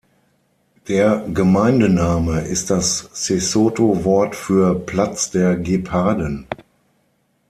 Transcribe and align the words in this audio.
Der 0.87 1.27
Gemeindename 1.31 2.41
ist 2.41 2.71
das 2.71 3.07
Sesotho-Wort 3.13 4.35
für 4.35 4.73
"Platz 4.79 5.29
der 5.29 5.55
Geparden". 5.57 6.47